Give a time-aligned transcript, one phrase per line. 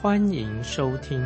[0.00, 1.20] 欢迎收听。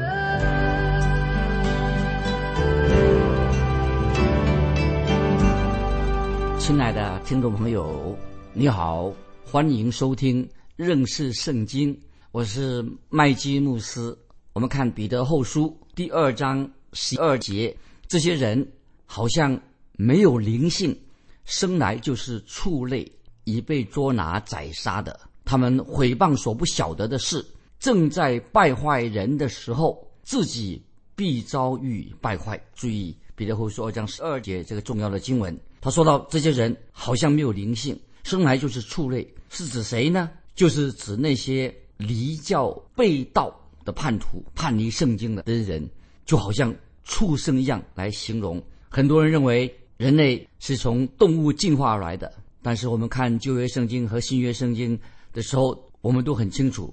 [6.58, 8.16] 亲爱的听众朋友，
[8.54, 9.12] 你好，
[9.44, 11.94] 欢迎收听认识圣经，
[12.30, 14.16] 我是麦基牧师。
[14.54, 17.76] 我们看彼得后书第二章十二节，
[18.08, 18.66] 这些人
[19.04, 19.60] 好像。
[19.94, 20.98] 没有灵性，
[21.44, 23.06] 生来就是畜类，
[23.44, 25.20] 已被捉拿宰杀的。
[25.44, 27.44] 他们毁谤所不晓得的事，
[27.82, 30.80] 正在败坏人的时候，自己
[31.16, 32.56] 必遭遇败坏。
[32.76, 40.30] 注意彼得后书二章十二节这个重要的经文，他说到这些人好像没有灵性，生来就是畜类，是指谁呢？
[40.54, 43.52] 就是指那些离教背道
[43.84, 45.84] 的叛徒，叛离圣经的的人，
[46.24, 46.72] 就好像
[47.02, 48.62] 畜生一样来形容。
[48.88, 49.68] 很多人认为。
[49.98, 54.98] 人类是从动物进化而来的，但是我们看旧约圣经和新约圣经
[55.32, 56.92] 的时候，我们都很清楚，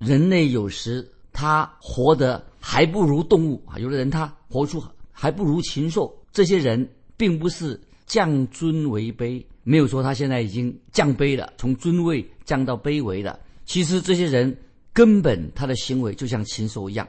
[0.00, 3.78] 人类有时他活得还不如动物啊。
[3.78, 6.12] 有的人他活出还不如禽兽。
[6.32, 13.38] 这些人并不是降尊为卑，没有说他现在已经降卑了，从尊位降到卑微了。
[13.64, 14.56] 其实这些人
[14.92, 17.06] 根本他的行为就像禽兽一样。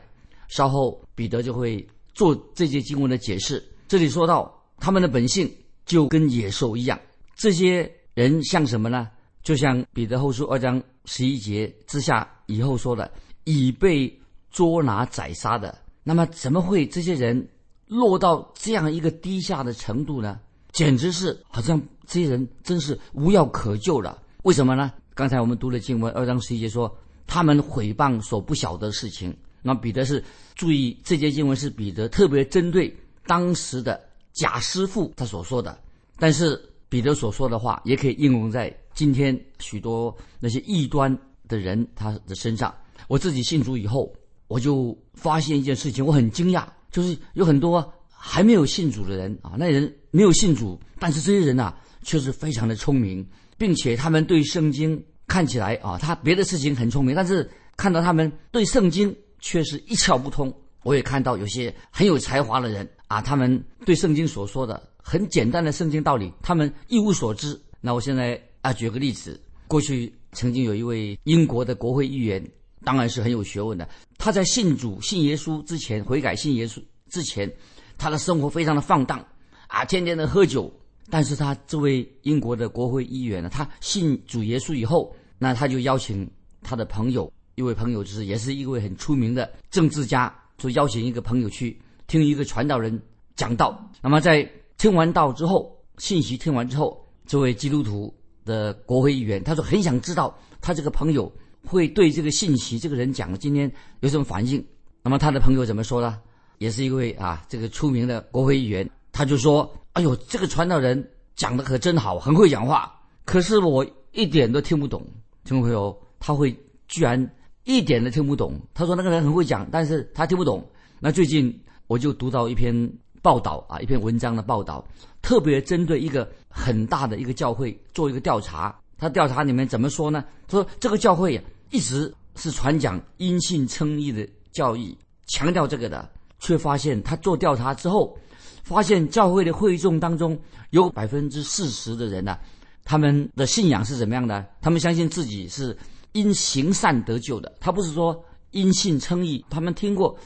[0.50, 1.84] 稍后彼得就会
[2.14, 3.64] 做这些经文的解释。
[3.88, 4.56] 这里说到。
[4.84, 5.48] 他们的本性
[5.86, 7.00] 就跟野兽一样，
[7.36, 9.08] 这些人像什么呢？
[9.44, 13.12] 就像彼得后书二章十一节之下以后说的，
[13.46, 14.12] 已被
[14.52, 15.78] 捉拿宰杀的。
[16.04, 17.48] 那么怎么会这些人
[17.88, 20.40] 落到这样一个低下的程度呢？
[20.72, 24.22] 简直是好像这些人真是无药可救了。
[24.44, 24.92] 为什么呢？
[25.14, 26.96] 刚才我们读了经文二章十一节说，
[27.28, 29.36] 他们毁谤所不晓得事情。
[29.62, 30.24] 那彼得是
[30.56, 32.96] 注意这节经文是彼得特别针对
[33.26, 34.00] 当时的。
[34.34, 35.78] 贾师傅他所说的，
[36.18, 41.16] 但是彼得所说的话也可以应用在今天许多那些异端
[41.52, 42.74] 的人他的身上。
[43.08, 44.12] 我自己信主以后，
[44.48, 60.52] 我就发现一件事情，我很惊讶，就是有很多还没有信主的人啊，那人没有信主，但是这些人呐却是非常的聪明，并且他们对圣经看起来啊，他别的事情很聪明，但是看到他们对圣经却是一窍不通。
[60.84, 62.90] 我也看到有些很有才华的人。
[63.08, 67.60] 啊，他们对圣经所说的很简单的圣经道理，他们一无所知。
[67.82, 69.38] 那我现在啊，举个例子，
[69.68, 72.44] 过去曾经有一位英国的国会议员，
[72.84, 73.88] 当然是很有学问的。
[74.18, 77.52] 他在信主、信耶稣之前，悔改信耶稣之前，
[77.98, 79.26] 他的生活非常的放荡，
[79.68, 80.72] 啊，天天的喝酒。
[81.10, 86.30] 但是他这位英国的国会议员呢，他信主耶稣以后，那他就邀请
[86.62, 91.78] 他的朋友，一位朋友就是也是一位很出名的政治家，就邀请一个朋友去。
[92.08, 93.02] 听一个传道人
[93.38, 94.46] 讲道，那么在
[94.78, 98.14] 听完道之后，信息听完之后，这位基督徒
[98.46, 101.32] 的国会议员他说很想知道他这个朋友
[101.66, 104.64] 会对这个信息这个人讲今天有什么反应。
[105.04, 106.20] 那么他的朋友怎么说呢？
[106.58, 112.92] 也是一位啊这个出名的国会议员，他就说：“哎呦，这个传道人讲的可真好，很会讲话，
[113.26, 115.02] 可是我一点都听不懂。”
[115.44, 116.56] 听众朋友，他会
[116.88, 117.30] 居然
[117.64, 118.60] 一点都听不懂。
[118.74, 120.64] 他说那个人很会讲，但是他听不懂。
[121.00, 121.58] 那最近。
[121.88, 122.74] 我就读到一篇
[123.22, 124.84] 报道啊，一篇文章的报道，
[125.22, 128.76] 特别针对一个很大的一个教会做一个调查。
[128.98, 130.24] 他调查里面怎么说呢？
[130.50, 134.98] 说这个教会一直是传讲因信称义的教义，
[135.28, 136.10] 强调这个的，
[136.40, 138.18] 却发现他做调查之后，
[138.64, 140.40] 发现教会的会众当中
[140.70, 142.38] 有百分之四十的人呢，
[142.84, 144.46] 他们的信仰是怎么样的？
[144.62, 145.76] 他们相信自己是
[146.12, 150.18] 因行善得救的，他不是说因信称义，他们听过。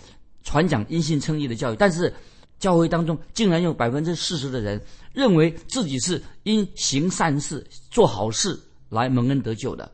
[0.47, 2.13] 传讲因信称义的教育，但是
[2.59, 4.81] 教会当中竟然有百分之四十的人
[5.13, 8.59] 认为自己是因行善事、做好事
[8.89, 9.91] 来蒙恩得救的。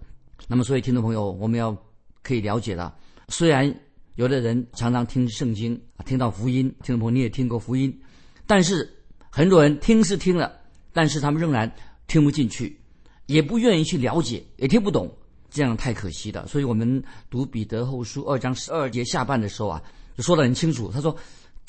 [0.47, 1.75] 那么，所以听众朋友，我们要
[2.21, 2.95] 可以了解了。
[3.29, 3.73] 虽然
[4.15, 8.01] 有的人常常听圣经听到福音，听众朋友你也听过福音，
[8.45, 8.89] 但是
[9.29, 10.51] 很多人听是听了，
[10.93, 11.71] 但是他们仍然
[12.07, 12.79] 听不进去，
[13.25, 15.09] 也不愿意去了解，也听不懂，
[15.49, 16.45] 这样太可惜了。
[16.47, 19.81] 所以我们读彼得后书二章十二节下半的时候啊。
[20.17, 21.15] 就说得很清楚，他说：“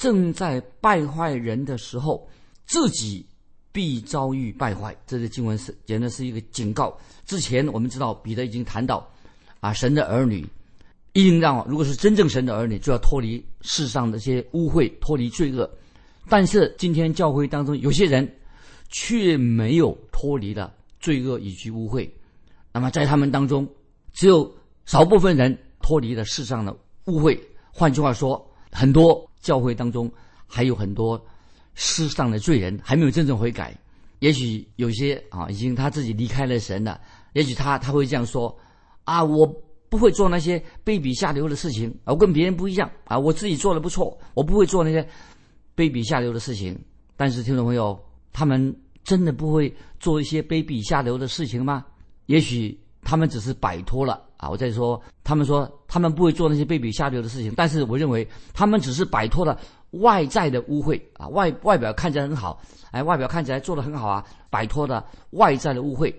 [0.02, 2.28] 正在败坏人的时候，
[2.66, 3.24] 自己
[3.70, 6.98] 必遭遇败坏。”这个经文是简直是一个警告。
[7.24, 9.08] 之前我们知道彼得已经谈到，
[9.60, 10.44] 啊，神的儿女
[11.12, 15.70] 一定让如果是真正神的儿女，就要脱离世上的这些污秽，脱离罪恶。
[16.28, 18.28] 但是今天教会当中有些人
[18.88, 22.10] 却没有脱离了罪恶以及污秽，
[22.72, 23.68] 那么在他们当中，
[24.12, 24.52] 只有
[24.84, 27.38] 少部分人脱离了世上的污秽。
[27.72, 30.10] 换句话说，很多教会当中
[30.46, 31.22] 还有很多
[31.74, 33.76] 世上的罪人还没有真正悔改。
[34.20, 36.98] 也许有些啊，已经他自己离开了神了。
[37.34, 38.56] 也许他他会这样说：
[39.04, 39.46] 啊，我
[39.88, 45.02] 不会做那些卑鄙下流的事情，我跟别人不一样啊，我自己做的不错，我不会做那些
[45.76, 46.78] 卑鄙下流的事情。
[47.16, 47.98] 但是听众朋友，
[48.32, 51.84] 他们真的不会做一些卑鄙下流的事情吗？
[52.26, 54.50] 也许他们只是摆脱了啊。
[54.50, 59.56] 我再说，他们说他们不会做那些卑鄙下流的事情，但是我认为他们只是摆脱了
[59.92, 62.60] 外在的污秽啊，外外表看起来很好。
[62.90, 66.12] 哎，外表看起来做得很好啊，摆脱了外在的污秽，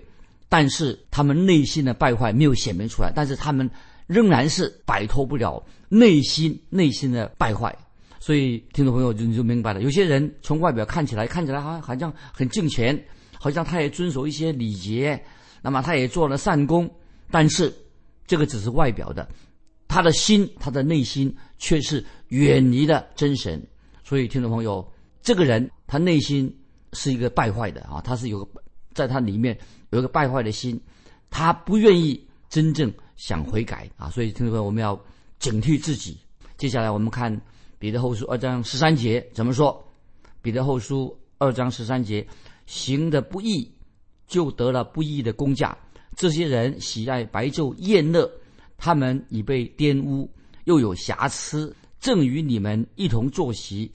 [0.48, 3.70] 但是他们内心的败坏没有显明出来，但是他们
[4.08, 7.72] 仍然是摆脱不了内心内心的败坏。
[8.18, 12.98] 所以听众朋友就你就明白了，有些人从外表看起来看起来好像好像很敬虔，
[13.38, 15.22] 好像他也遵守一些礼节，
[15.62, 16.90] 那么他也做了善功，
[17.30, 17.72] 但是
[18.26, 19.28] 这个只是外表的，
[19.88, 23.64] 他的心他的内心却是远离了真神。
[24.02, 24.86] 所以听众朋友，
[25.22, 26.54] 这个人他内心。
[26.96, 28.62] 是一个败坏的啊，他是有个，
[28.92, 29.58] 在他里面
[29.90, 30.80] 有一个败坏的心，
[31.28, 34.96] 他不愿意真正想悔改啊，所以听众朋友，我们要
[35.40, 36.16] 警惕自己。
[36.56, 37.36] 接下来我们看
[37.80, 39.84] 彼得后书二章十三节怎么说？
[40.40, 42.24] 彼得后书二章十三节，
[42.66, 43.68] 行的不义，
[44.28, 45.76] 就得了不义的工价。
[46.16, 48.30] 这些人喜爱白昼宴乐，
[48.76, 50.30] 他们已被玷污，
[50.64, 53.90] 又有瑕疵，正与你们一同坐席。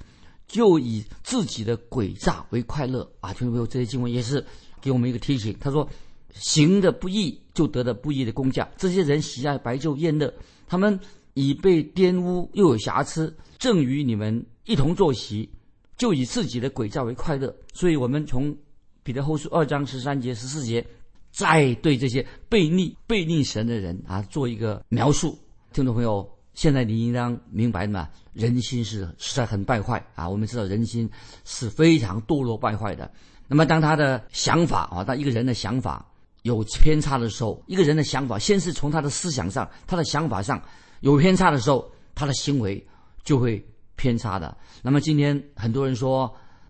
[0.48, 3.32] 就以自己的诡诈为快乐啊！
[3.32, 4.44] 听众朋友，这些经文也是
[4.82, 5.56] 给我们一个提醒。
[5.60, 5.88] 他说
[6.34, 8.68] ：“行的不义，就得了不义的工价。
[8.76, 10.34] 这些人喜爱白昼宴乐，
[10.66, 11.00] 他们
[11.36, 15.48] 已被玷污，又有瑕疵，正与你们一同坐席，
[15.96, 18.58] 就以自己的诡诈为快乐。”所以，我们从
[19.04, 20.84] 彼得后书二章十三节、十四节，
[21.32, 25.38] 再对这些背逆、背逆神的人啊，做一个描述。
[25.74, 26.30] 听众朋友。
[26.56, 30.28] 现在你应当明白嘛，人心是实在很败坏啊！
[30.28, 31.10] 我们知道人心
[31.46, 33.10] 是非常堕落败坏的。
[33.48, 36.06] 那么当他的想法啊，当一个人的想法
[36.42, 40.62] 有偏差的时候，一个人的想法先是从他的思想上、他的想法上
[41.00, 42.86] 有偏差的时候，他的行为
[43.24, 43.66] 就会
[43.96, 44.58] 偏差的。
[44.82, 46.30] 那么今天很多人说，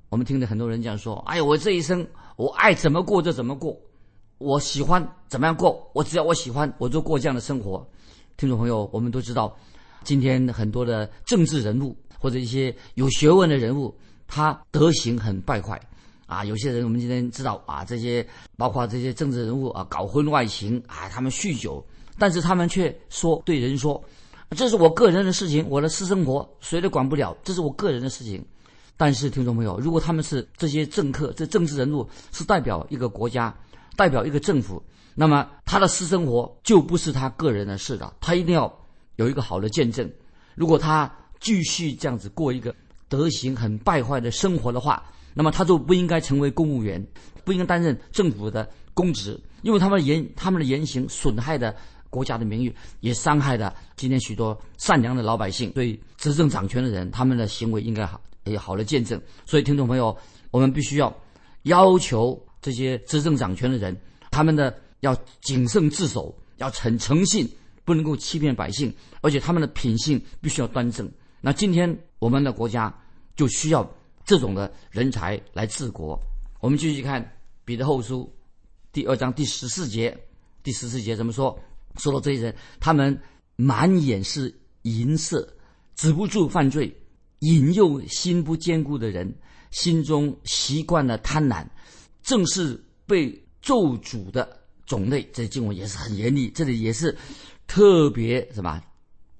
[0.09, 3.75] 我们听着很多人讲说：“哎呀，我这一生我爱怎么过就怎么过，
[4.39, 7.87] 我喜欢怎么样过，我只要我喜欢我就过这样的生活。”
[8.35, 9.55] 听众朋友，我们都知道。
[10.05, 13.93] 今天很多的政治人物或者一些有学问的人物，
[14.27, 15.77] 他德行很败坏，
[16.25, 18.25] 啊，有些人我们今天知道啊，这些
[18.55, 21.85] 包括这些政治人物啊，搞婚外情啊，他们酗酒，
[22.17, 24.01] 但是他们却说对人说，
[24.51, 28.41] 这是我个人的事情，我的私生活谁都管不了，这是我个人的事情。
[28.95, 33.53] 但是听众朋友，如果他们是这些政客，这政治人物是代表一个国家，
[33.99, 34.81] 代表一个政府，
[35.13, 38.73] 那么他的私生活就不是他个人的事了，他一定要。
[39.19, 40.09] 有一个好的见证，
[40.55, 42.73] 如果他继续这样子过一个
[43.09, 45.03] 德行很败坏的生活的话，
[45.33, 47.05] 那么他就不应该成为公务员，
[47.43, 51.75] 不应该担任政府的公职，因为他们的言他们的言行损害的
[52.09, 55.69] 国家的名誉，也伤害了今天许多善良的老百姓。
[55.71, 59.21] 对执政掌权的人，他们的行为应该好有好的见证。
[59.45, 60.17] 所以，听众朋友，
[60.49, 61.13] 我们必须要
[61.63, 63.95] 要求这些执政掌权的人，
[64.31, 67.49] 他们的要谨慎自守，要诚诚信。
[67.85, 71.11] 不能够欺骗百姓，而且他们的品性必须要端正。
[71.41, 72.95] 那今天我们的国家
[73.35, 73.83] 就需要
[74.23, 76.15] 这种的人才来治国。
[76.59, 77.27] 我们继续看
[77.65, 78.31] 彼得后书
[78.91, 80.15] 第二章第十四节，
[80.61, 81.59] 第十四节怎么说？
[81.97, 83.19] 说到这些人，他们
[83.55, 85.51] 满眼是淫色，
[85.95, 86.95] 止不住犯罪，
[87.39, 89.33] 引诱心不坚固的人，
[89.71, 91.65] 心中习惯了贪婪，
[92.23, 95.27] 正是被咒诅的种类。
[95.33, 97.17] 这经文也是很严厉，这里也是。
[97.67, 98.81] 特别什么？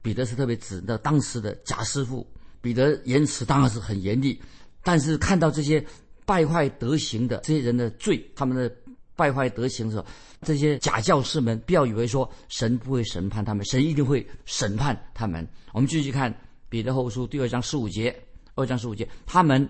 [0.03, 2.23] 彼得是特别指的当时的假师傅。
[2.61, 4.39] 彼得言辞当然是很严厉，
[4.83, 5.83] 但是看到这些
[6.27, 8.71] 败坏德行的这些人的罪，他们的
[9.15, 10.05] 败坏德行的时候，
[10.43, 15.47] 这些假教师们不要以为说神不会审判他们，神一定会审判他们。
[15.73, 16.31] 我们继续看
[16.69, 18.15] 彼得后书第二章十五节，
[18.53, 19.67] 二章十五节，他们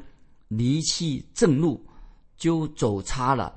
[0.50, 1.82] 离弃正路，
[2.40, 3.54] 就走差了，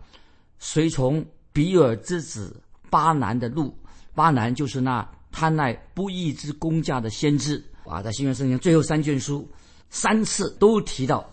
[0.58, 2.60] 随从比尔之子
[2.90, 3.74] 巴南的路。
[4.14, 9.48] 巴南就是那贪爱不义之公价的先知啊，在新约圣经最后三卷书
[9.88, 11.26] 三次都提到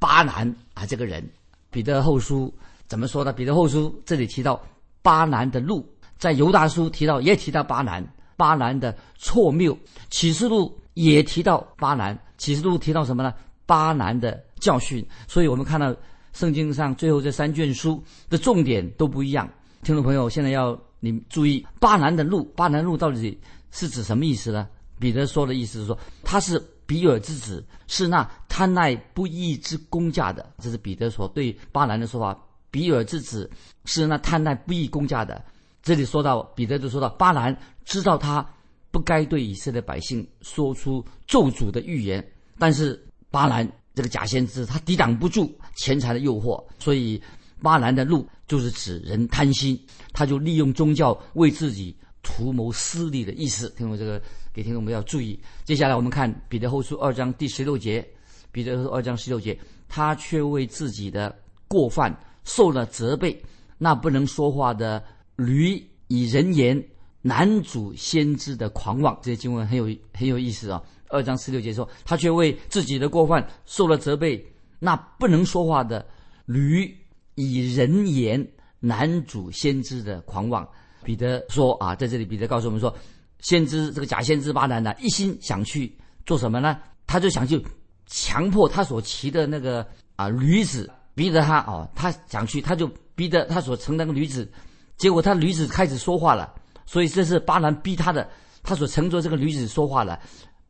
[0.00, 1.24] 巴南啊这个人。
[1.70, 2.52] 彼得后书
[2.88, 3.32] 怎么说的？
[3.32, 4.60] 彼得后书这里提到
[5.02, 8.04] 巴南的路，在犹大书提到也提到巴南
[8.36, 9.76] 巴兰的错谬。
[10.10, 13.32] 启示录也提到巴兰，启示录提到什么呢？
[13.66, 15.06] 巴兰的教训。
[15.28, 15.94] 所以我们看到
[16.34, 19.48] 圣经上最后这三卷书的重点都不一样。
[19.82, 23.38] 听众朋友，现在要你注意巴兰的路，巴兰路到底
[23.70, 24.68] 是指什么意思呢？
[24.98, 30.52] 彼得说的意思是说，他是比尔之子，是那贪爱不义之公价的。
[30.58, 32.38] 这是彼得所对巴兰的说法。
[32.70, 33.48] 比尔之子
[33.84, 35.44] 是那贪爱不义公价的。
[35.82, 38.44] 这里说到彼得就说到巴兰知道他
[38.90, 42.26] 不该对以色列百姓说出咒诅的预言，
[42.58, 43.00] 但是
[43.30, 47.20] 巴兰这个假先知他抵挡不住钱财的诱惑，所以
[47.62, 49.78] 巴兰的路就是指人贪心，
[50.12, 53.68] 他就利用宗教为自己图谋私利的意思。
[53.76, 54.20] 听懂这个？
[54.52, 55.36] 给听众们要注意。
[55.64, 58.06] 接下来我们看彼得后书二章第十六节，
[58.52, 63.36] 彼得后书二章十六节，他却为自己的过犯受了责备。
[63.78, 65.02] 那不能说话的
[65.34, 66.80] 驴以人言
[67.20, 70.80] 男主先知的狂妄，这些经文很有很有意思啊。
[71.08, 74.40] 二章十六节说，他却为自己的过犯受了责备。
[74.84, 76.04] 那不能说话的
[76.44, 76.94] 驴
[77.36, 78.46] 以人言
[78.80, 80.68] 男主先知的狂妄，
[81.02, 82.94] 彼得说啊，在这里彼得告诉我们说。
[83.40, 86.78] 先知这个假先知巴兰呢，一心想去做什么呢？
[87.06, 87.62] 他就想去
[88.06, 89.86] 强迫他所骑的那个
[90.16, 94.50] 啊驴子，逼着他哦，他想去，他就逼着他所乘那个驴子，
[94.96, 96.54] 结果他驴子开始说话了，
[96.86, 98.26] 所以这是巴兰逼他的，
[98.62, 100.18] 他所乘坐这个驴子说话了，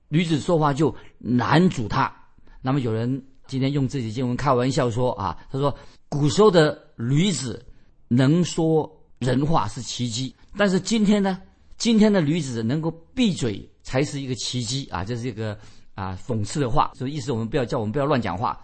[0.09, 2.13] 驴子说话就难阻他。
[2.61, 5.75] 那么有人今天用自己经文开玩笑说啊，他说
[6.09, 7.65] 古时候的驴子
[8.09, 11.41] 能说人话是奇迹，但是今天呢？
[11.77, 15.05] 今天的驴子能够闭嘴才是一个奇迹啊！
[15.05, 15.59] 这是一个
[15.95, 18.59] 啊讽刺的话，所以意思我们不要叫我们不要乱讲话。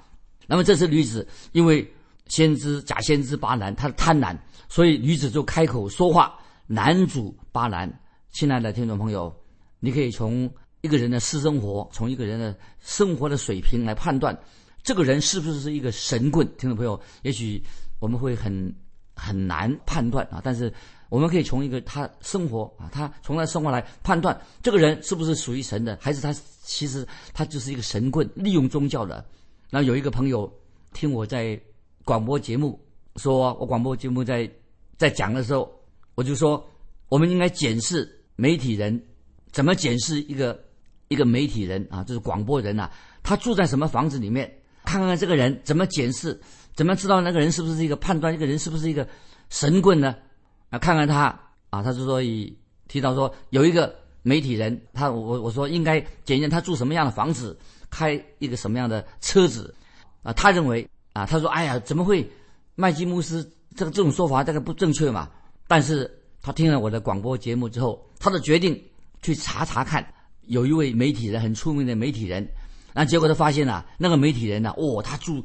[0.46, 1.86] 那么这只驴子因为
[2.26, 7.92] 先知假先知巴兰他贪婪，所以驴子就开口说话男主巴兰。
[8.30, 9.34] 亲爱的听众朋友，
[9.80, 10.48] 你可以从
[10.82, 14.38] 一个人的私生活，从一个人的生活的水平来判断，
[14.82, 16.46] 这个人是不是是一个神棍？
[16.56, 17.62] 听众朋友，也许
[17.98, 18.74] 我们会很
[19.14, 20.72] 很难判断啊，但是。
[21.10, 26.32] 我们可以从一个他生活啊，他从他生活来判断这个人是不是属于神的，还是他
[26.62, 29.26] 其实他就是一个神棍，利用宗教的。
[29.70, 30.48] 那有一个朋友
[30.92, 31.60] 听我在
[32.04, 32.80] 广播节目
[33.16, 34.48] 说，我广播节目在
[34.98, 35.68] 在讲的时候，
[36.14, 36.64] 我就说
[37.08, 39.04] 我们应该检视媒体人
[39.50, 40.62] 怎么检视一个
[41.08, 42.88] 一个媒体人啊，就是广播人呐，
[43.24, 46.38] 他住在什么房子里面，看看这个人怎么检视，
[46.74, 49.06] 怎么知道那个人是不是一个判断一个人是不是一个
[49.48, 50.14] 神棍呢？
[50.70, 51.26] 啊，看看他
[51.70, 52.56] 啊，他之所以
[52.88, 57.58] 提到说有一个媒体人，他我我说应该检验他住什么样的房子，
[57.90, 59.74] 开一个什么样的车子，
[60.22, 62.28] 啊，他认为啊，他说哎呀，怎么会
[62.74, 63.42] 麦基穆斯
[63.76, 65.28] 这个这种说法这个不正确嘛？
[65.66, 66.10] 但是
[66.42, 68.80] 他听了我的广播节目之后，他的决定
[69.22, 70.04] 去查查看，
[70.42, 72.46] 有一位媒体人很出名的媒体人，
[72.92, 75.44] 那结果他发现了那个媒体人呢，哦，他住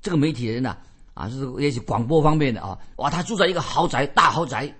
[0.00, 0.76] 这个媒体人呢。
[1.14, 4.74] 啊，就是也许广播方面的啊，哇，他住在一个豪宅，大豪宅，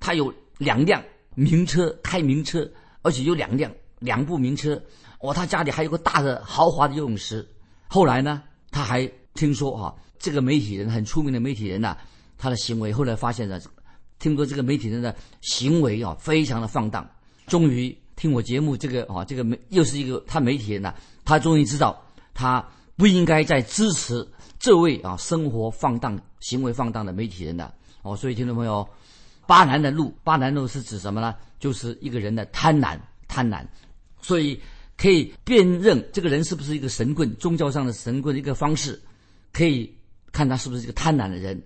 [0.00, 2.66] 他有两辆名车，开名车，
[3.02, 4.82] 而且有两辆两部名车，
[5.20, 7.46] 哇，他家里还有个大的豪华的游泳池。
[7.86, 11.94] 后来呢，他还听说啊，这个媒体人很出名的媒体人呐，
[12.38, 13.60] 他的行为后来发现了，
[14.18, 17.06] 听说这个媒体人的行为啊，非常的放荡。
[17.46, 22.66] 终于听我节目，这个啊，这个媒又是一个他媒体人呐，他终于知道他
[22.96, 24.26] 不应该再支持。
[24.58, 28.88] 这位啊，生活放荡、行为放荡的媒体人的哦，所以听众朋友，
[29.46, 31.34] 巴南的路，巴南路是指什么呢？
[31.60, 33.62] 就是一个人的贪婪，贪婪，
[34.22, 34.58] 所以
[34.96, 38.98] 可以辨认这个人是不是一个神棍，宗教上的神棍的一个方式，
[39.52, 39.94] 可以
[40.32, 41.62] 看他是不是一个贪婪的人，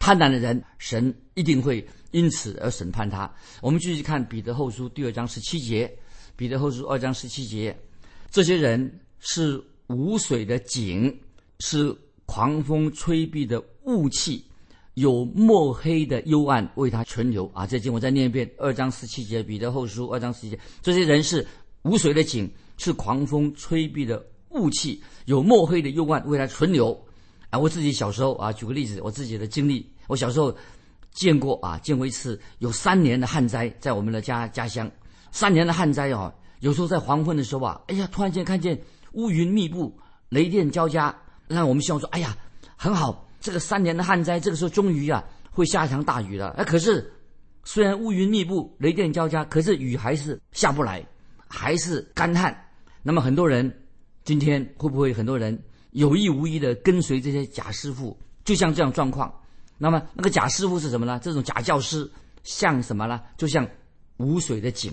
[0.00, 3.32] 贪婪的人，神一定会因此而审判他。
[3.60, 5.92] 我们继续看彼得后书第二章十七节，
[6.34, 7.78] 彼得后书二章十七节，
[8.30, 11.14] 这些人是无水的井，
[11.58, 11.96] 是。
[12.32, 14.44] 狂风吹逼的雾气，
[14.94, 17.66] 有墨黑的幽暗为他存留啊！
[17.66, 20.58] 这经我再念一遍：二章十七节，彼得后书二章十七节。
[20.80, 21.44] 这些人是
[21.82, 26.96] 无水的井，是狂风吹逼的雾气，有墨黑的幽暗为他存留
[27.50, 27.58] 啊！
[27.58, 30.56] 我自己小时候啊，举个例子，我自己的经历，我小时候
[31.12, 34.88] 见过啊，见过一次有三年的旱灾，在我们的家家乡，
[35.32, 38.80] 三年的旱灾啊，有时候在黄昏的时候啊，哎呀，突然间看见
[39.12, 39.98] 乌云密布，
[40.30, 41.14] 雷电交加。
[41.48, 42.36] 让我们希望说：“哎呀，
[42.76, 46.50] 很好，这个三年的旱灾，这个时候终于啊会下一场大雨了。
[46.50, 47.12] 哎，可是
[47.64, 51.04] 虽然乌云密布、雷电交加，可是雨还是下不来，
[51.48, 52.56] 还是干旱。
[53.02, 53.68] 那么很多人
[54.22, 58.16] 今天会不会很多人有意无意的跟随这些假师傅？
[58.44, 59.34] 就像这样状况。
[59.76, 61.18] 那么那个假师傅是什么呢？
[61.20, 62.08] 这种假教师
[62.44, 63.20] 像什么呢？
[63.36, 63.68] 就像
[64.18, 64.92] 无水的井，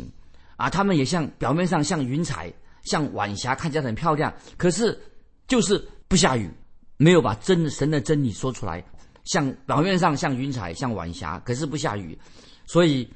[0.57, 2.51] 啊，他们也像表面上像云彩、
[2.83, 4.99] 像晚霞，看起来很漂亮，可是
[5.47, 6.51] 就是不下雨，
[6.97, 8.83] 没有把真神的真理说出来。
[9.23, 12.17] 像表面上像云彩、像晚霞，可是不下雨，
[12.65, 13.07] 所以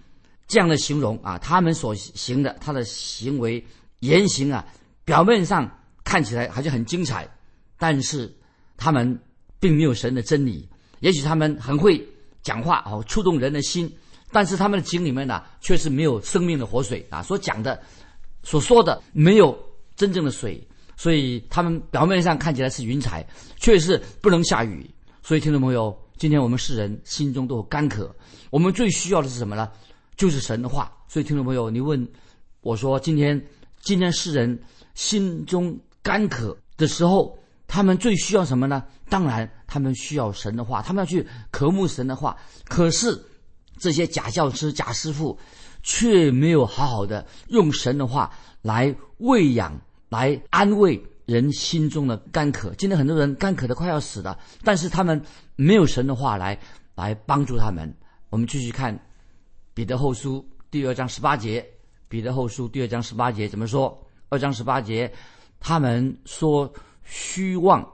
[0.45, 3.65] 这样的形容啊，他们所行的他的行为
[3.99, 4.65] 言行啊，
[5.05, 5.69] 表面上
[6.03, 7.27] 看起来好像很精彩，
[7.77, 8.29] 但是
[8.75, 9.17] 他们
[9.59, 10.67] 并没有神的真理。
[10.99, 12.05] 也许他们很会
[12.43, 13.91] 讲话哦，触动人的心，
[14.31, 17.81] 但是他们的井里面呢，却是没有生命的活水啊，所讲的、
[18.43, 19.57] 所说的没有
[19.95, 23.25] 真正的水，所以他们表面上看起来是云彩，
[23.57, 24.89] 却是不能下雨。
[25.23, 28.13] 所以，听众朋友，今天我们世人心中都有干渴，
[28.49, 29.69] 我们最需要的是什么呢？
[30.15, 30.91] 就是神的话。
[31.07, 32.07] 所以，听众朋友，你问
[32.61, 33.39] 我说，今天
[33.81, 34.59] 今天世人
[34.95, 38.83] 心中干渴的时候，他们最需要什么呢？
[39.09, 42.35] 当然，他们需要神的话，他们要去渴慕神的话。
[42.65, 43.21] 可是，
[43.77, 45.37] 这些假教师、假师傅
[45.83, 51.03] 却没有好好的用神的话来喂养、来安慰。
[51.27, 55.21] 人心中的干渴，今天很多人干渴的快要死了，但是他们
[55.55, 56.59] 没有神的话来
[56.93, 57.95] 来帮助他们。
[58.29, 58.99] 我们继续看
[59.73, 61.65] 彼得后书第二章十八节，
[62.09, 64.05] 彼得后书第二章十八节怎么说？
[64.27, 65.13] 二章十八节，
[65.57, 66.73] 他们说
[67.05, 67.87] 虚妄、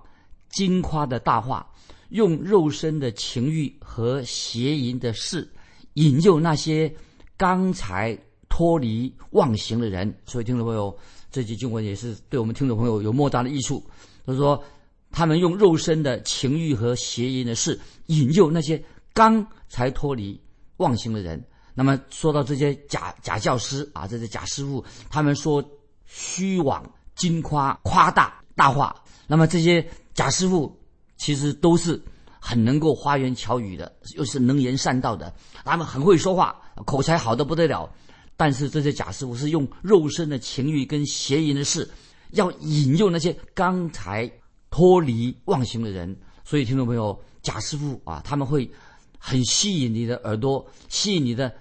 [0.49, 1.69] 金夸的大话，
[2.09, 5.47] 用肉身的情欲和邪淫的事
[5.97, 6.91] 引诱那些
[7.35, 8.17] 刚才
[8.49, 10.11] 脱离妄行的人。
[10.25, 10.97] 所以，听众朋友。
[11.29, 13.83] 这句经文也是对我们听众朋友有莫大的益处。
[14.25, 14.63] 他说，
[15.11, 17.77] 他们用肉身的情欲和邪淫的事
[18.07, 18.81] 引诱那些
[19.13, 20.39] 刚才脱离
[20.77, 21.43] 妄行的人。
[21.75, 25.63] 那么说到这些假假教师啊，这些假师傅，他们说
[26.05, 26.81] 虚妄、
[27.13, 28.95] 金夸、夸大、大话。
[29.27, 30.75] 那么这些假师傅
[31.17, 32.01] 其实都是
[32.47, 35.35] 很能够花言巧语的，又是能言善道的，
[35.65, 37.93] 他们很会说话，口才好的不得了。
[38.37, 41.89] 但是这些假师傅是用肉身的情欲跟邪淫的事，
[42.31, 44.31] 要引诱那些刚才
[44.69, 46.17] 脱离妄行的人。
[46.45, 48.71] 所以听众朋友，假师傅啊，他们会
[49.19, 51.53] 很吸引你的耳朵，吸引你的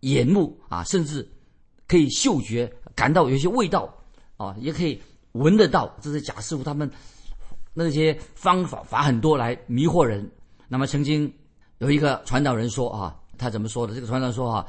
[0.00, 1.26] 眼目啊，甚至
[1.88, 3.96] 可以嗅觉感到有些味道
[4.36, 5.00] 啊，也可以
[5.32, 5.96] 闻得到。
[6.02, 6.90] 这些假师傅他们
[7.74, 10.26] 那些方法法很多来迷惑人。
[10.68, 11.30] 那么曾经
[11.78, 13.94] 有一个传道人说啊，他怎么说的？
[13.94, 14.66] 这个传道人说啊。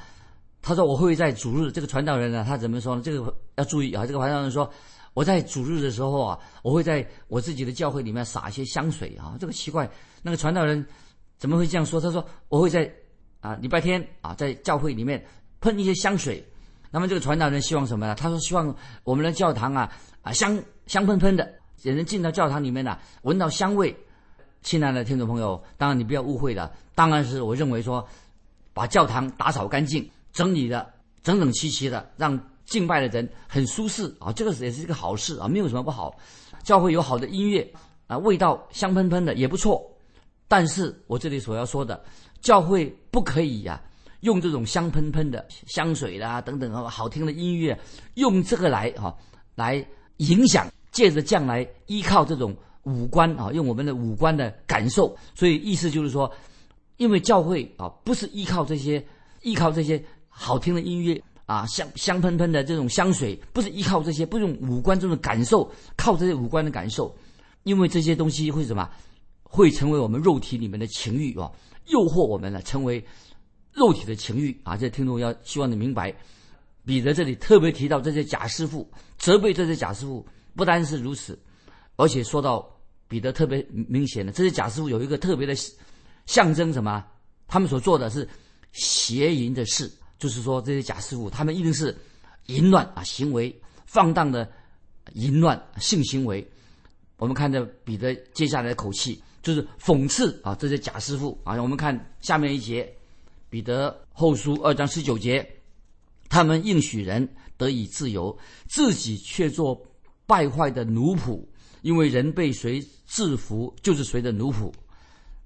[0.68, 3.02] 他说：“我会在主日，这个传道人呢，他怎么说呢？
[3.06, 4.04] 这个要注意啊。
[4.04, 4.68] 这个传道人说，
[5.14, 9.38] 我在主日的时候啊，我会在我自己的教会里面撒一些香水啊。
[9.40, 9.88] 这个奇怪，
[10.24, 10.84] 那个传道人
[11.38, 12.02] 怎么会这样说？
[12.02, 12.92] 他说我会在
[13.42, 15.24] 啊礼拜天啊在教会里面
[15.62, 16.44] 喷一些香水。
[16.90, 18.16] 那么这个传道人希望什么呢？
[18.16, 19.92] 他说希望我们的教堂啊
[20.24, 21.48] 啊香香喷喷的，
[21.86, 23.96] 有人进到教堂里面呢闻到香味。
[24.64, 28.06] 亲爱的听众朋友，当然你不要误会了，当然是我认为说
[28.74, 30.92] 把教堂打扫干净。”整理的
[31.24, 36.14] 整整齐齐的，让敬拜的人很舒适啊，这个也是一个好事啊，没有什么不好。
[36.64, 37.66] 教会有好的音乐
[38.08, 39.82] 啊，味道香喷喷的也不错。
[40.48, 42.04] 但是我这里所要说的，
[42.42, 43.82] 教会不可以呀，
[44.22, 47.80] 用这种香喷喷的香水啦等等，好听的音乐，
[48.16, 49.16] 用这个来哈
[49.54, 49.86] 来
[50.18, 52.56] 影响，借着将来依靠这种
[52.86, 55.16] 五官啊，用我们的五官的感受。
[55.36, 56.32] 所以意思就是说，
[56.98, 59.06] 因为教会啊，不是依靠这些，
[59.44, 60.04] 依靠这些。
[60.38, 67.16] 好听的音乐啊，香香喷喷的这种香水，不是依靠这些，不用五官这种感受，靠这些五官的感受，
[67.64, 68.90] 因为这些东西会什么，
[69.44, 71.50] 会成为我们肉体里面的情欲啊，
[71.88, 73.02] 诱惑我们了，成为
[73.72, 74.76] 肉体的情欲啊。
[74.76, 76.14] 这听众要希望你明白，
[76.86, 78.86] 彼得这里特别提到这些假师傅，
[79.18, 81.38] 责备这些假师傅，不单是如此，
[81.96, 82.68] 而且说到
[83.08, 85.54] 彼得特别明显的，这些假师傅有一个特别的
[86.26, 87.06] 象征，什么？
[87.48, 88.28] 他们所做的是
[88.72, 89.92] 邪淫的事。
[90.18, 91.96] 就是说，这些假师傅，他们一定是
[92.46, 93.54] 淫乱啊，行为
[93.86, 94.50] 放荡的
[95.14, 96.50] 淫乱性行为。
[97.18, 101.62] 我们看着彼得接下来的口气，就是讽刺啊，这些假师傅啊。
[101.62, 102.92] 我们看下面一节，
[103.50, 105.46] 彼得后书二章十九节，
[106.30, 108.36] 他们应许人得以自由，
[108.70, 109.86] 自己却做
[110.26, 111.44] 败坏的奴仆，
[111.82, 114.72] 因为人被谁制服，就是谁的奴仆。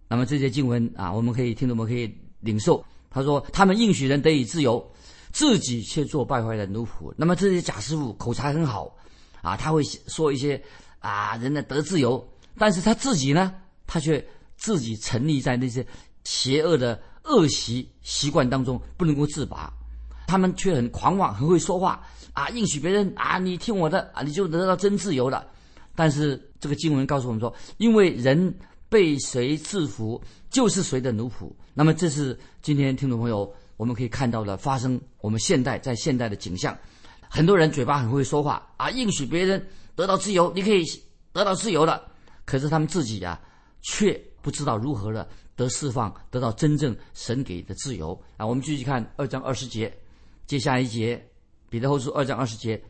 [0.08, 2.84] 那么这些经文啊，我们可以听众们可以领受。
[3.12, 4.92] 他说：“他们应许人得以自由，
[5.32, 7.14] 自己却做败坏的奴仆。
[7.18, 8.96] 那么这些假师傅口才很好，
[9.42, 10.62] 啊，他会说一些
[11.00, 12.24] 啊，人呢得自由，
[12.58, 13.54] 但是他自己呢，
[13.88, 14.24] 他却
[14.58, 15.86] 自己沉溺在那些
[16.24, 19.74] 邪恶的恶习习惯当中，不能够自拔。
[20.28, 22.06] 他们却很狂妄，很会说话
[22.40, 25.46] 啊，应许别人啊，你听我的啊，你就得到真自由了。
[25.96, 28.54] 但是这个经文告诉我们说，因为人。”
[28.92, 31.54] 被谁制服，就是谁的奴仆。
[31.76, 36.76] 那么，这是今天听众朋友我们可以看到的发生我们现代在现代的景象。
[37.30, 40.84] 很多人嘴巴很会说话啊，应许别人得到自由，你可以
[41.32, 42.04] 得到自由了。
[42.46, 43.40] 可是他们自己啊，
[43.84, 48.48] 却不知道如何的得释放，得到真正神给的自由啊。
[48.48, 49.96] 我们继续看二章二十节，
[50.48, 51.24] 接下一节，
[51.70, 52.82] 彼得后书二章二十节，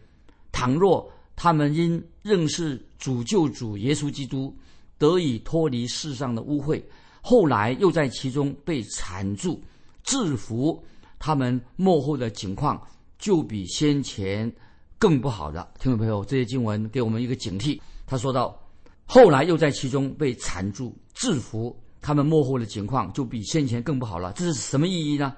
[0.51, 4.55] 倘若他们因认识主救主耶稣基督，
[4.97, 6.81] 得以脱离世上的污秽，
[7.21, 9.61] 后来又在其中被缠住、
[10.03, 10.81] 制服，
[11.19, 12.81] 他们幕后的情况
[13.17, 14.51] 就比先前
[14.97, 15.69] 更不好了。
[15.79, 17.79] 听众朋友，这些经文给我们一个警惕。
[18.05, 18.57] 他说到，
[19.05, 24.33] 后来又在其中被缠住、制服，他们幕后的情况就比先前更不好了。
[24.33, 25.35] 这是什么意义呢？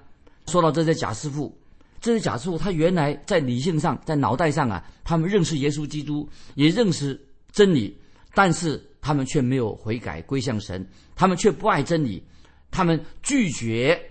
[0.48, 1.56] 说到这些假师傅，
[2.02, 7.18] 这些假师傅，他原来在理性上、在脑袋上啊，他们认识耶稣基督，也认识
[7.52, 7.96] 真理，
[8.34, 10.84] 但是他们却没有悔改归向神，
[11.16, 12.24] 他们却不爱真理，
[12.72, 14.02] 他们拒绝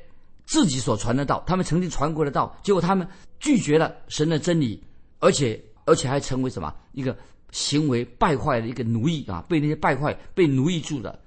[0.47, 3.05] 自己所传的道，他们曾经传过的道，结果他们
[3.41, 4.81] 拒绝了神的真理，
[5.19, 7.17] 而且而且还成为什么一个
[7.51, 11.19] 行为败坏的一个奴役啊，被那些败坏被奴役住了。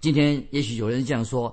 [0.00, 1.52] 今天也许有人这样说。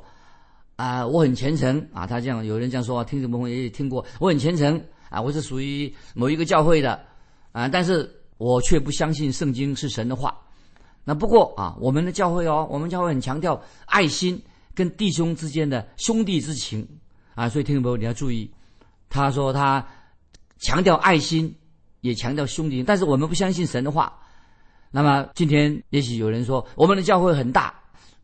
[0.80, 2.08] 啊，我很虔诚啊！
[2.08, 4.06] 他这样有人这样说，听众朋友也听过。
[4.18, 6.98] 我很虔诚啊，我是属于某一个教会的
[7.52, 10.34] 啊，但是我却不相信圣经是神的话。
[11.04, 14.42] 那不过啊，我们的教会哦，我们教会很强调爱心
[14.74, 16.88] 跟弟兄之间的兄弟之情
[17.36, 18.50] 啊，所以听众朋友你要注意，
[19.10, 19.86] 他说他
[20.60, 21.54] 强调爱心，
[22.00, 24.18] 也强调兄弟，但是我们不相信神的话。
[24.92, 27.74] 那么今天也许有人说，我们的教会很大，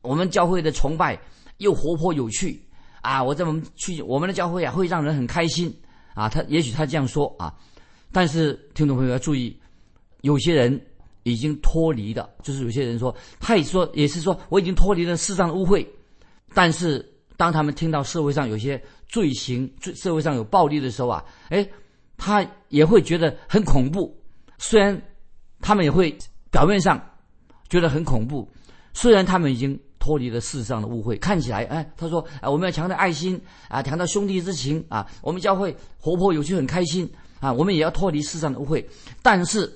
[0.02, 1.20] 我们教会的崇拜。
[1.58, 2.62] 又活泼有趣
[3.02, 3.24] 啊！
[3.24, 5.74] 我在我们去我们的教会啊，会让人很开心
[6.14, 6.28] 啊。
[6.28, 7.54] 他也许他这样说啊，
[8.12, 9.58] 但是听众朋友要注意，
[10.22, 10.80] 有些人
[11.24, 15.86] 已经脱离的，就是有些人说，他也说也是说，我已经脱离了世上的污秽。
[16.54, 17.06] 但是
[17.38, 21.68] 当他们听到社会上有些罪行、罪社会上有暴力的时候啊，哎，
[22.18, 24.14] 他也会觉得很恐怖。
[24.58, 25.02] 虽然
[25.62, 26.18] 他们也会
[26.52, 27.02] 表面上
[27.70, 28.50] 觉得很恐怖，
[28.94, 29.80] 虽然他们已经。
[30.06, 38.88] 脱离了世上的误会，看起来，哎，他说，啊，我们要强调爱心，啊，强调兄弟之情，啊，我们教会活泼有趣，很开心，啊，我们也要脱离世上的误会，
[39.24, 39.68] 但是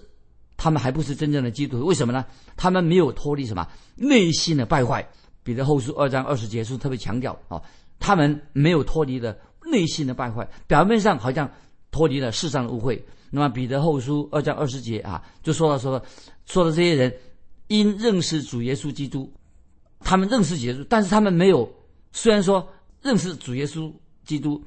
[0.56, 2.24] 他们还不是真正的基督徒，为什么呢？
[2.56, 5.04] 他们没有脱离什么内心的败坏。
[5.42, 7.60] 彼得后书二章二十节是特别强调，啊，
[8.00, 11.50] 他们没有脱离的内心的败坏，表面上好像
[11.89, 13.04] 脱离了世上的误会。
[13.32, 16.00] 那么彼得后书二章二十节啊，就说到说，
[16.46, 17.12] 说的这些人
[17.65, 19.32] 因认识主耶稣基督。
[19.99, 21.69] 他们认识耶稣，但是他们没有。
[22.12, 22.67] 虽然说
[23.01, 23.91] 认识主耶稣
[24.25, 24.63] 基督，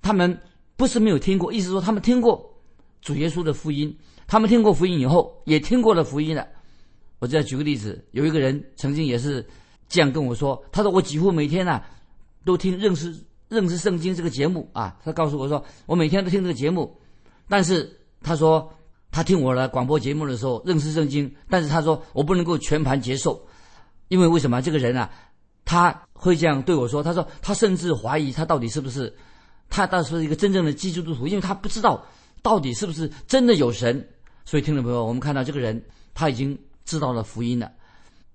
[0.00, 0.38] 他们
[0.76, 2.54] 不是没有听过，意思说他们听过
[3.00, 3.96] 主耶稣的福音。
[4.28, 6.46] 他们听过福音以后，也听过了福音了。
[7.18, 9.44] 我再举个例子，有一个人曾经也是
[9.88, 11.82] 这样跟我说：“他说我几乎每天呢
[12.44, 13.14] 都听认识
[13.48, 16.96] 认识圣经这个节目啊。”他告诉我说：“我每天都听这个节目，
[17.48, 18.72] 但是他说
[19.10, 23.44] 他听我的广播节目的时候认识圣经，但是他说我不能够全盘接受。”
[24.12, 25.10] 因为为什么这个人啊，
[25.64, 27.02] 他会这样对我说？
[27.02, 29.10] 他说他甚至怀疑他到底是不是，
[29.70, 32.04] 他到底是一个真正的基督徒，因为他不知道
[32.42, 34.06] 到底是不是真的有神。
[34.44, 37.72] 所以听众朋友，我们看到这个人他已经知道了福音了。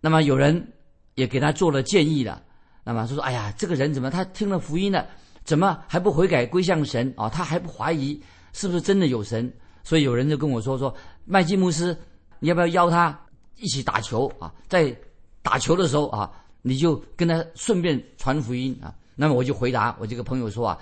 [0.01, 0.73] 那么有人
[1.13, 2.41] 也给他做了建议了。
[2.83, 5.05] 那么就说：“哎呀，这个人怎么他听了福音了，
[5.43, 7.29] 怎么还不悔改归向神啊？
[7.29, 8.19] 他还不怀疑
[8.51, 9.53] 是不是真的有神？”
[9.85, 10.91] 所以有人就跟我说：“说
[11.23, 11.95] 麦基牧师，
[12.39, 13.15] 你要不要邀他
[13.57, 14.51] 一起打球啊？
[14.67, 14.91] 在。”
[15.41, 18.93] 打球的时候啊，你就跟他顺便传福音啊。
[19.15, 20.77] 那么我就回答我这个朋友说啊，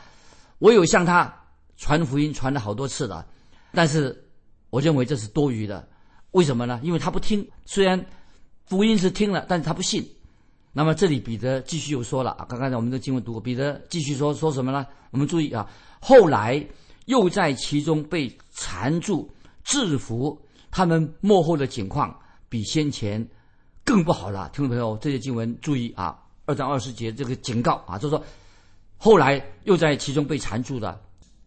[0.60, 1.34] 我有向他
[1.78, 3.26] 传福音传了好多次了，
[3.72, 4.28] 但是
[4.70, 5.88] 我认为这是多余的。
[6.32, 6.80] 为什么呢？
[6.84, 7.48] 因为他不听。
[7.66, 8.06] 虽然
[8.66, 10.06] 福音是听了，但是他不信。
[10.74, 14.86] 那么这里彼得继续又说了啊，刚刚才我们的经文读过，彼得继续说说什么呢？
[15.12, 15.70] 我们注意啊，
[16.02, 16.62] 后来
[17.06, 20.38] 又在其中被缠住、制服，
[20.72, 22.14] 他们幕后的情况
[22.50, 23.26] 比先前。
[23.86, 28.24] 更不好了，听众朋友，这些经文注意啊，二章二十节这个警告啊，就是说，
[28.98, 31.00] 后来又在其中被缠住的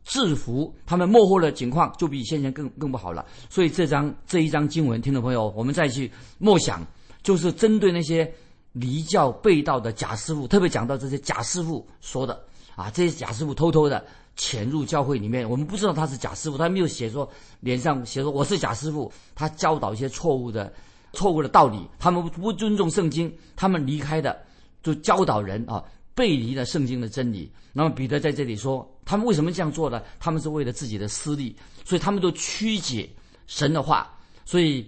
[0.05, 3.27] 制服，他们幕后的情况就比先前更更不好了。
[3.51, 6.87] 所以这张这一张经文，听众朋友，我们再去默想，
[7.25, 8.33] 就是针对那些
[8.71, 12.41] 离教背道的假师傅，特别讲到这些假师傅说的
[12.77, 20.73] 啊，这些假师傅偷偷的潜入教会里面，我们不知道他是假师傅，他没有写说脸上写说我是假师傅，他教导一些错误的。
[21.13, 24.39] 错误的道理，他们不尊重圣经，他们离开的
[24.83, 25.83] 就教导人啊，
[26.15, 27.51] 背离了圣经的真理。
[27.73, 30.03] 那么彼得在这里说，他们为什么这样做呢？
[30.19, 33.09] 他们是为了自己的私利，所以他们都曲解
[33.47, 34.13] 神的话。
[34.45, 34.87] 所以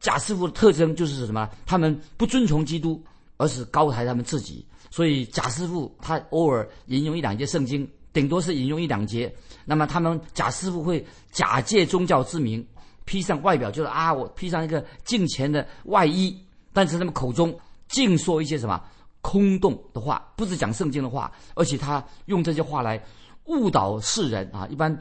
[0.00, 1.48] 假师傅的特征就是什么？
[1.64, 3.02] 他们不遵从基督，
[3.36, 4.66] 而是高抬他们自己。
[4.90, 9.34] 所以假师傅他偶尔引用一两节圣经，顶多是引用一两节。
[9.64, 12.64] 那么他们假师傅会假借宗教之名，
[13.04, 16.36] 披上外表就是啊，我披上一个敬虔的外衣，
[16.72, 17.56] 但是他们口中
[17.88, 18.82] 尽说一些什么
[19.20, 23.02] 空洞的话，不是讲圣经的话，而且他用这些话来
[23.44, 24.66] 误导世人啊。
[24.70, 24.98] 一般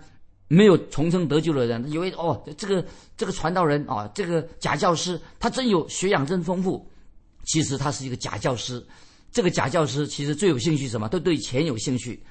[0.47, 2.85] 没有重生得救的人，以为哦，这个
[3.17, 6.89] 这个传道人啊，这个假教师，他真有学养，真丰富。
[7.45, 8.85] 其实他是一个假教师。
[9.31, 11.09] 这个假教师其实最有兴趣什么？
[11.09, 12.23] 都对钱有兴趣。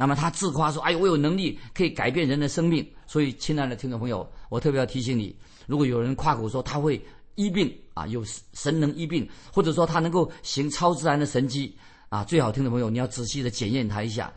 [0.00, 5.36] 那么他自夸说：“哎，我有能力可以改变人的生命。”所以，亲爱的听众朋友，我特别要提醒你：
[5.66, 6.98] 如果有人夸口说他会
[7.34, 11.76] 医病啊，有神能医病，或者说他能够行超自然的神迹
[12.08, 14.32] 啊，最好听众朋友你要仔细的检验他一下。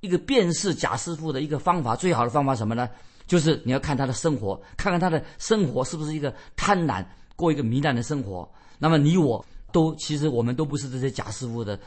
[0.00, 2.90] 一个辨识假师傅的一个方法，最好的方法什么呢？
[3.28, 8.52] 就是你要看他的生活，看看他的生活是不是一个贪婪、过一个糜烂的生活。
[8.76, 11.78] 那么你我都其实我们都不是这些假师傅的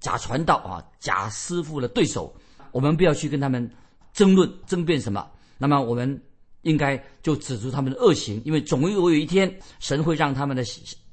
[0.00, 2.34] 假传道啊，假师傅的对手。
[2.76, 3.70] 我们不要去跟他们
[4.12, 5.26] 争论、争辩什么。
[5.56, 6.20] 那么，我们
[6.60, 10.62] 应该就指出他们的恶行，因为总有有一天，神会让他们的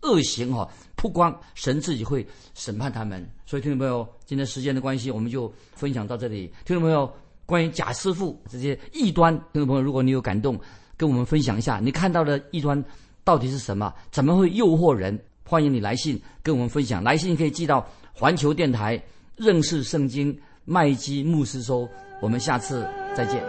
[0.01, 3.25] 恶行哈曝光，神自己会审判他们。
[3.45, 6.51] 所以，听众朋友，今天时间的关系，我们就分享到这里。
[6.65, 7.09] 听众朋友，
[7.45, 10.59] 关于假师傅这些异端，听众朋友，如果你有感动，
[10.97, 12.83] 跟我们分享一下，你看到的异端
[13.23, 13.93] 到底是什么？
[14.11, 15.17] 怎么会诱惑人？
[15.45, 17.01] 欢迎你来信跟我们分享。
[17.01, 19.01] 来信可以寄到环球电台
[19.37, 20.37] 认识圣经。
[20.65, 21.89] 麦基牧师说
[22.21, 23.43] ：“我们下次再见。”